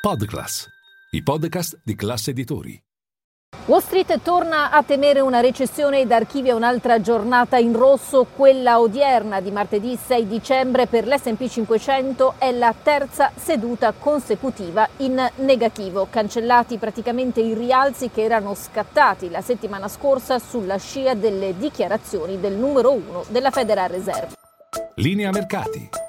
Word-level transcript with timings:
Podclass, 0.00 0.66
i 1.10 1.22
podcast 1.22 1.82
di 1.84 1.94
classe 1.94 2.30
editori. 2.30 2.82
Wall 3.66 3.82
Street 3.82 4.22
torna 4.22 4.70
a 4.70 4.82
temere 4.82 5.20
una 5.20 5.40
recessione 5.40 6.00
ed 6.00 6.10
archivia 6.10 6.54
un'altra 6.54 7.02
giornata 7.02 7.58
in 7.58 7.76
rosso, 7.76 8.24
quella 8.24 8.80
odierna 8.80 9.42
di 9.42 9.50
martedì 9.50 9.98
6 10.02 10.26
dicembre 10.26 10.86
per 10.86 11.06
l'S&P 11.06 11.46
500 11.46 12.36
è 12.38 12.50
la 12.50 12.74
terza 12.82 13.30
seduta 13.36 13.92
consecutiva 13.92 14.88
in 14.98 15.22
negativo, 15.34 16.06
cancellati 16.08 16.78
praticamente 16.78 17.42
i 17.42 17.52
rialzi 17.52 18.08
che 18.08 18.22
erano 18.22 18.54
scattati 18.54 19.28
la 19.28 19.42
settimana 19.42 19.86
scorsa 19.86 20.38
sulla 20.38 20.78
scia 20.78 21.12
delle 21.12 21.58
dichiarazioni 21.58 22.40
del 22.40 22.54
numero 22.54 22.90
uno 22.90 23.22
della 23.28 23.50
Federal 23.50 23.90
Reserve. 23.90 24.32
Linea 24.94 25.30
mercati. 25.30 26.08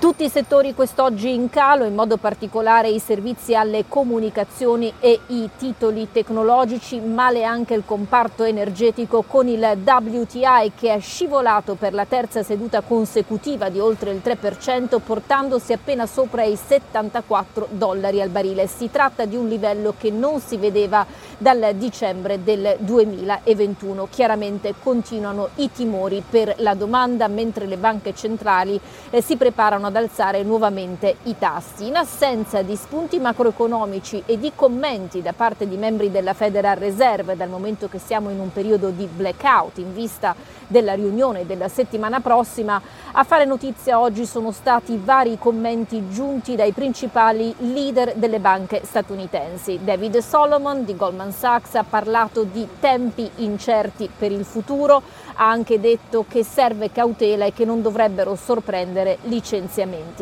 Tutti 0.00 0.24
i 0.24 0.30
settori 0.30 0.72
quest'oggi 0.72 1.34
in 1.34 1.50
calo, 1.50 1.84
in 1.84 1.94
modo 1.94 2.16
particolare 2.16 2.88
i 2.88 2.98
servizi 2.98 3.54
alle 3.54 3.84
comunicazioni 3.86 4.90
e 4.98 5.20
i 5.26 5.50
titoli 5.58 6.08
tecnologici, 6.10 7.00
male 7.00 7.44
anche 7.44 7.74
il 7.74 7.82
comparto 7.84 8.44
energetico 8.44 9.20
con 9.20 9.46
il 9.46 9.60
WTI 9.60 10.72
che 10.74 10.94
è 10.94 11.00
scivolato 11.00 11.74
per 11.74 11.92
la 11.92 12.06
terza 12.06 12.42
seduta 12.42 12.80
consecutiva 12.80 13.68
di 13.68 13.78
oltre 13.78 14.12
il 14.12 14.22
3%, 14.24 15.00
portandosi 15.04 15.74
appena 15.74 16.06
sopra 16.06 16.44
i 16.44 16.56
74 16.56 17.68
dollari 17.68 18.22
al 18.22 18.30
barile. 18.30 18.66
Si 18.68 18.90
tratta 18.90 19.26
di 19.26 19.36
un 19.36 19.48
livello 19.48 19.92
che 19.98 20.10
non 20.10 20.40
si 20.40 20.56
vedeva 20.56 21.04
dal 21.36 21.74
dicembre 21.74 22.42
del 22.42 22.76
2021. 22.78 24.08
Chiaramente 24.10 24.74
continuano 24.82 25.50
i 25.56 25.70
timori 25.70 26.22
per 26.26 26.54
la 26.60 26.72
domanda 26.72 27.28
mentre 27.28 27.66
le 27.66 27.76
banche 27.76 28.14
centrali 28.14 28.80
eh, 29.10 29.20
si 29.20 29.36
preparano 29.36 29.88
ad 29.90 29.96
alzare 29.96 30.44
nuovamente 30.44 31.16
i 31.24 31.36
tassi. 31.36 31.88
In 31.88 31.96
assenza 31.96 32.62
di 32.62 32.76
spunti 32.76 33.18
macroeconomici 33.18 34.22
e 34.24 34.38
di 34.38 34.52
commenti 34.54 35.20
da 35.20 35.32
parte 35.32 35.68
di 35.68 35.76
membri 35.76 36.12
della 36.12 36.32
Federal 36.32 36.76
Reserve, 36.76 37.36
dal 37.36 37.48
momento 37.48 37.88
che 37.88 37.98
siamo 37.98 38.30
in 38.30 38.38
un 38.38 38.52
periodo 38.52 38.90
di 38.90 39.06
blackout 39.06 39.78
in 39.78 39.92
vista 39.92 40.34
della 40.68 40.94
riunione 40.94 41.44
della 41.44 41.68
settimana 41.68 42.20
prossima, 42.20 42.80
a 43.12 43.24
fare 43.24 43.44
notizia 43.44 43.98
oggi 43.98 44.24
sono 44.24 44.52
stati 44.52 45.00
vari 45.02 45.36
commenti 45.36 46.08
giunti 46.08 46.54
dai 46.54 46.70
principali 46.70 47.52
leader 47.58 48.14
delle 48.14 48.38
banche 48.38 48.82
statunitensi. 48.84 49.80
David 49.82 50.18
Solomon 50.18 50.84
di 50.84 50.94
Goldman 50.94 51.32
Sachs 51.32 51.74
ha 51.74 51.82
parlato 51.82 52.44
di 52.44 52.66
tempi 52.78 53.28
incerti 53.36 54.08
per 54.16 54.30
il 54.30 54.44
futuro, 54.44 55.02
ha 55.34 55.50
anche 55.50 55.80
detto 55.80 56.24
che 56.28 56.44
serve 56.44 56.92
cautela 56.92 57.46
e 57.46 57.52
che 57.52 57.64
non 57.64 57.82
dovrebbero 57.82 58.36
sorprendere 58.36 59.18
licenziamenti. 59.22 59.78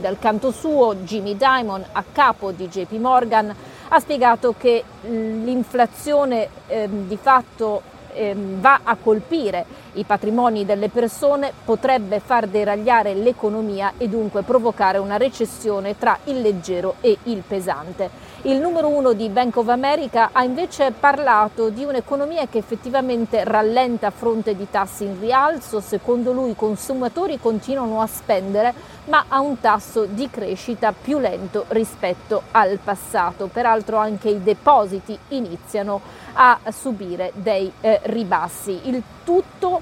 Dal 0.00 0.18
canto 0.18 0.50
suo 0.50 0.94
Jimmy 0.94 1.36
Dimon, 1.36 1.84
a 1.92 2.02
capo 2.10 2.52
di 2.52 2.68
JP 2.68 2.92
Morgan, 2.92 3.54
ha 3.88 4.00
spiegato 4.00 4.54
che 4.56 4.82
l'inflazione 5.02 6.48
eh, 6.68 6.88
di 6.90 7.18
fatto 7.20 7.82
eh, 8.14 8.34
va 8.34 8.80
a 8.82 8.96
colpire 8.96 9.66
i 9.94 10.04
patrimoni 10.04 10.64
delle 10.64 10.88
persone, 10.88 11.52
potrebbe 11.64 12.20
far 12.20 12.46
deragliare 12.46 13.14
l'economia 13.14 13.92
e 13.98 14.08
dunque 14.08 14.42
provocare 14.42 14.98
una 14.98 15.16
recessione 15.16 15.98
tra 15.98 16.18
il 16.24 16.40
leggero 16.40 16.94
e 17.00 17.16
il 17.24 17.42
pesante. 17.46 18.30
Il 18.44 18.58
numero 18.58 18.88
uno 18.88 19.12
di 19.12 19.28
Bank 19.28 19.56
of 19.58 19.68
America 19.68 20.30
ha 20.32 20.42
invece 20.42 20.92
parlato 20.98 21.68
di 21.68 21.84
un'economia 21.84 22.48
che 22.48 22.58
effettivamente 22.58 23.44
rallenta 23.44 24.08
a 24.08 24.10
fronte 24.10 24.56
di 24.56 24.66
tassi 24.68 25.04
in 25.04 25.20
rialzo, 25.20 25.80
secondo 25.80 26.32
lui 26.32 26.50
i 26.50 26.56
consumatori 26.56 27.38
continuano 27.38 28.00
a 28.00 28.06
spendere 28.08 28.74
ma 29.04 29.26
a 29.28 29.40
un 29.40 29.60
tasso 29.60 30.06
di 30.06 30.28
crescita 30.28 30.92
più 30.92 31.18
lento 31.18 31.66
rispetto 31.68 32.42
al 32.50 32.78
passato. 32.82 33.46
Peraltro 33.46 33.96
anche 33.96 34.30
i 34.30 34.42
depositi 34.42 35.16
iniziano 35.28 36.00
a 36.34 36.58
subire 36.70 37.32
dei 37.34 37.70
eh, 37.80 38.00
ribassi. 38.04 38.88
Il 38.88 39.02
tutto 39.24 39.81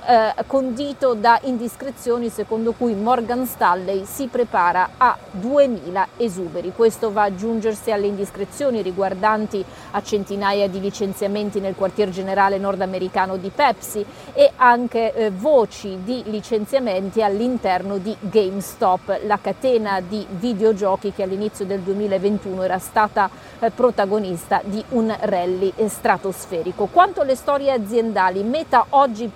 eh, 0.07 0.33
condito 0.47 1.13
da 1.13 1.39
indiscrezioni 1.43 2.29
secondo 2.29 2.73
cui 2.73 2.95
Morgan 2.95 3.45
Stanley 3.45 4.05
si 4.05 4.27
prepara 4.27 4.91
a 4.97 5.17
2000 5.31 6.07
esuberi. 6.17 6.73
Questo 6.75 7.11
va 7.11 7.23
ad 7.23 7.33
aggiungersi 7.33 7.91
alle 7.91 8.07
indiscrezioni 8.07 8.81
riguardanti 8.81 9.63
a 9.91 10.01
centinaia 10.01 10.67
di 10.67 10.79
licenziamenti 10.79 11.59
nel 11.59 11.75
quartier 11.75 12.09
generale 12.09 12.57
nordamericano 12.57 13.37
di 13.37 13.51
Pepsi 13.53 14.05
e 14.33 14.51
anche 14.55 15.13
eh, 15.13 15.31
voci 15.31 15.99
di 16.03 16.23
licenziamenti 16.25 17.23
all'interno 17.23 17.97
di 17.97 18.15
GameStop, 18.19 19.21
la 19.25 19.39
catena 19.41 20.01
di 20.01 20.25
videogiochi 20.29 21.13
che 21.13 21.23
all'inizio 21.23 21.65
del 21.65 21.79
2021 21.81 22.63
era 22.63 22.79
stata 22.79 23.29
eh, 23.59 23.71
protagonista 23.71 24.61
di 24.63 24.83
un 24.89 25.15
rally 25.21 25.71
stratosferico. 25.87 26.87
Quanto 26.91 27.21
alle 27.21 27.35
storie 27.35 27.71
aziendali, 27.71 28.43
Meta 28.43 28.85
oggi 28.89 29.09
oggi 29.11 29.27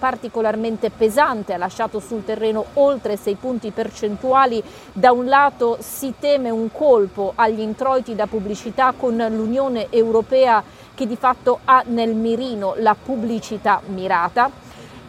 particolarmente 0.56 0.90
pesante, 0.90 1.54
ha 1.54 1.58
lasciato 1.58 2.00
sul 2.00 2.24
terreno 2.24 2.66
oltre 2.74 3.18
6 3.18 3.36
punti 3.36 3.72
percentuali. 3.72 4.64
Da 4.94 5.12
un 5.12 5.26
lato 5.26 5.78
si 5.80 6.14
teme 6.18 6.50
un 6.50 6.72
colpo 6.72 7.34
agli 7.36 7.60
introiti 7.60 8.16
da 8.16 8.26
pubblicità 8.26 8.94
con 8.98 9.16
l'Unione 9.16 9.88
Europea 9.90 10.64
che 10.94 11.06
di 11.06 11.18
fatto 11.18 11.60
ha 11.66 11.84
nel 11.88 12.16
mirino 12.16 12.76
la 12.78 12.96
pubblicità 12.96 13.82
mirata 13.88 14.50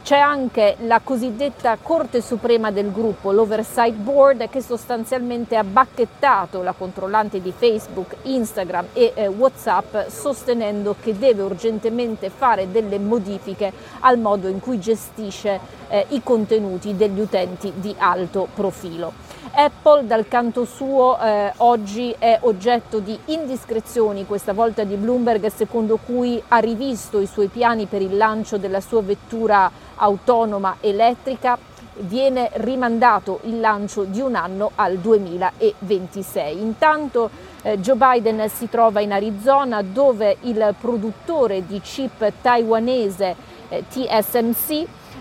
c'è 0.06 0.18
anche 0.18 0.76
la 0.82 1.00
cosiddetta 1.02 1.76
Corte 1.82 2.20
Suprema 2.20 2.70
del 2.70 2.92
gruppo, 2.92 3.32
l'Oversight 3.32 3.96
Board, 3.96 4.48
che 4.48 4.60
sostanzialmente 4.60 5.56
ha 5.56 5.64
bacchettato 5.64 6.62
la 6.62 6.70
controllante 6.70 7.42
di 7.42 7.50
Facebook, 7.50 8.14
Instagram 8.22 8.86
e 8.92 9.10
eh, 9.16 9.26
WhatsApp, 9.26 10.06
sostenendo 10.06 10.94
che 11.00 11.18
deve 11.18 11.42
urgentemente 11.42 12.30
fare 12.30 12.70
delle 12.70 13.00
modifiche 13.00 13.72
al 13.98 14.20
modo 14.20 14.46
in 14.46 14.60
cui 14.60 14.78
gestisce 14.78 15.58
eh, 15.88 16.06
i 16.10 16.22
contenuti 16.22 16.94
degli 16.94 17.18
utenti 17.18 17.72
di 17.74 17.92
alto 17.98 18.46
profilo. 18.54 19.24
Apple 19.58 20.06
dal 20.06 20.28
canto 20.28 20.64
suo 20.64 21.18
eh, 21.18 21.52
oggi 21.58 22.14
è 22.18 22.38
oggetto 22.42 22.98
di 23.00 23.18
indiscrezioni, 23.26 24.26
questa 24.26 24.52
volta 24.52 24.84
di 24.84 24.96
Bloomberg, 24.96 25.46
secondo 25.46 25.96
cui 25.96 26.40
ha 26.48 26.58
rivisto 26.58 27.20
i 27.20 27.26
suoi 27.26 27.48
piani 27.48 27.86
per 27.86 28.02
il 28.02 28.16
lancio 28.16 28.58
della 28.58 28.80
sua 28.80 29.02
vettura 29.02 29.70
autonoma 29.96 30.76
elettrica 30.80 31.58
viene 31.98 32.50
rimandato 32.54 33.40
il 33.44 33.60
lancio 33.60 34.04
di 34.04 34.20
un 34.20 34.34
anno 34.34 34.72
al 34.74 34.98
2026. 34.98 36.60
Intanto 36.60 37.30
eh, 37.62 37.78
Joe 37.78 37.96
Biden 37.96 38.48
si 38.48 38.68
trova 38.68 39.00
in 39.00 39.12
Arizona 39.12 39.82
dove 39.82 40.36
il 40.42 40.74
produttore 40.78 41.66
di 41.66 41.80
chip 41.80 42.32
taiwanese 42.42 43.34
eh, 43.68 43.84
TSMC 43.88 44.70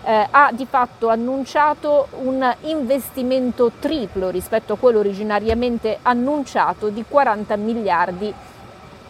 eh, 0.03 0.27
ha 0.29 0.51
di 0.53 0.65
fatto 0.65 1.09
annunciato 1.09 2.07
un 2.21 2.53
investimento 2.61 3.71
triplo 3.79 4.29
rispetto 4.29 4.73
a 4.73 4.77
quello 4.77 4.99
originariamente 4.99 5.99
annunciato 6.01 6.89
di 6.89 7.03
40 7.07 7.55
miliardi 7.55 8.31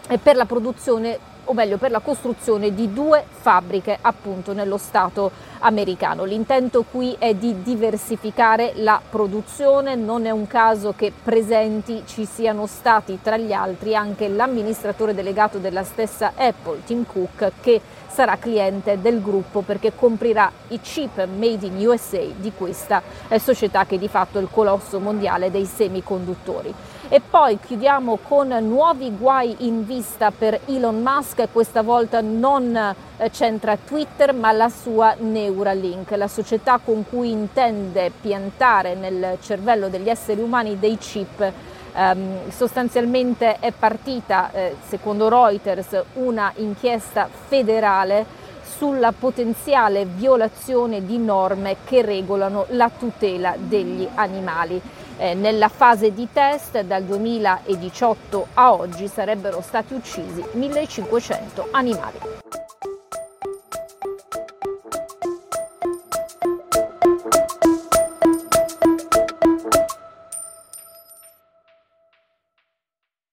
eh, 0.08 0.18
per 0.18 0.36
la 0.36 0.46
produzione 0.46 1.18
o 1.46 1.52
meglio 1.52 1.76
per 1.76 1.90
la 1.90 1.98
costruzione 2.00 2.74
di 2.74 2.92
due 2.92 3.24
fabbriche 3.28 3.98
appunto 4.00 4.52
nello 4.52 4.78
Stato 4.78 5.30
americano. 5.60 6.24
L'intento 6.24 6.84
qui 6.88 7.16
è 7.18 7.34
di 7.34 7.62
diversificare 7.62 8.72
la 8.76 9.00
produzione, 9.08 9.94
non 9.94 10.26
è 10.26 10.30
un 10.30 10.46
caso 10.46 10.94
che 10.96 11.12
presenti 11.22 12.02
ci 12.06 12.24
siano 12.24 12.66
stati 12.66 13.18
tra 13.22 13.36
gli 13.36 13.52
altri 13.52 13.94
anche 13.96 14.28
l'amministratore 14.28 15.14
delegato 15.14 15.58
della 15.58 15.84
stessa 15.84 16.32
Apple, 16.36 16.82
Tim 16.84 17.04
Cook, 17.04 17.52
che 17.60 17.80
sarà 18.16 18.38
cliente 18.38 18.98
del 19.02 19.20
gruppo 19.20 19.60
perché 19.60 19.92
comprirà 19.94 20.50
i 20.68 20.80
chip 20.80 21.22
made 21.36 21.66
in 21.66 21.86
USA 21.86 22.24
di 22.34 22.50
questa 22.56 23.02
eh, 23.28 23.38
società 23.38 23.84
che 23.84 23.98
di 23.98 24.08
fatto 24.08 24.38
è 24.38 24.40
il 24.40 24.48
colosso 24.50 24.98
mondiale 25.00 25.50
dei 25.50 25.66
semiconduttori. 25.66 26.72
E 27.08 27.20
poi 27.20 27.58
chiudiamo 27.60 28.18
con 28.26 28.48
nuovi 28.48 29.14
guai 29.14 29.54
in 29.58 29.84
vista 29.84 30.30
per 30.30 30.60
Elon 30.64 31.02
Musk, 31.02 31.48
questa 31.52 31.82
volta 31.82 32.22
non 32.22 32.74
eh, 32.74 33.30
centra 33.30 33.76
Twitter 33.76 34.32
ma 34.32 34.50
la 34.50 34.70
sua 34.70 35.14
Neuralink, 35.18 36.12
la 36.12 36.26
società 36.26 36.80
con 36.82 37.04
cui 37.06 37.30
intende 37.30 38.10
piantare 38.18 38.94
nel 38.94 39.36
cervello 39.42 39.88
degli 39.88 40.08
esseri 40.08 40.40
umani 40.40 40.78
dei 40.78 40.96
chip 40.96 41.52
Um, 41.96 42.50
sostanzialmente 42.50 43.58
è 43.58 43.72
partita, 43.72 44.50
eh, 44.52 44.76
secondo 44.86 45.30
Reuters, 45.30 46.02
una 46.14 46.52
inchiesta 46.56 47.26
federale 47.48 48.26
sulla 48.76 49.12
potenziale 49.12 50.04
violazione 50.04 51.06
di 51.06 51.16
norme 51.16 51.76
che 51.86 52.02
regolano 52.02 52.66
la 52.70 52.90
tutela 52.90 53.54
degli 53.56 54.06
animali. 54.14 54.78
Eh, 55.16 55.32
nella 55.32 55.68
fase 55.68 56.12
di 56.12 56.28
test 56.30 56.78
dal 56.82 57.02
2018 57.04 58.48
a 58.52 58.74
oggi 58.74 59.08
sarebbero 59.08 59.62
stati 59.62 59.94
uccisi 59.94 60.44
1500 60.52 61.68
animali. 61.70 62.45